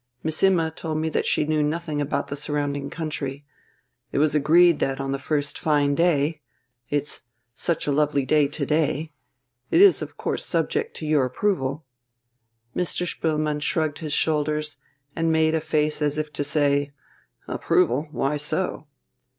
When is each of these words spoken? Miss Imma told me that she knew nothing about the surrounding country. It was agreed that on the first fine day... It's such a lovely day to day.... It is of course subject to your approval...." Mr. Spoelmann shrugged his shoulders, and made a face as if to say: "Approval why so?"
Miss 0.23 0.41
Imma 0.41 0.71
told 0.71 0.97
me 0.97 1.09
that 1.09 1.27
she 1.27 1.45
knew 1.45 1.61
nothing 1.61 2.01
about 2.01 2.29
the 2.29 2.35
surrounding 2.35 2.89
country. 2.89 3.45
It 4.11 4.17
was 4.17 4.33
agreed 4.33 4.79
that 4.79 4.99
on 4.99 5.11
the 5.11 5.19
first 5.19 5.59
fine 5.59 5.93
day... 5.93 6.41
It's 6.89 7.21
such 7.53 7.85
a 7.85 7.91
lovely 7.91 8.25
day 8.25 8.47
to 8.47 8.65
day.... 8.65 9.11
It 9.69 9.79
is 9.79 10.01
of 10.01 10.17
course 10.17 10.43
subject 10.43 10.95
to 10.97 11.05
your 11.05 11.23
approval...." 11.23 11.85
Mr. 12.75 13.05
Spoelmann 13.07 13.59
shrugged 13.59 13.99
his 13.99 14.11
shoulders, 14.11 14.77
and 15.15 15.31
made 15.31 15.53
a 15.53 15.61
face 15.61 16.01
as 16.01 16.17
if 16.17 16.33
to 16.33 16.43
say: 16.43 16.93
"Approval 17.47 18.07
why 18.09 18.37
so?" 18.37 18.87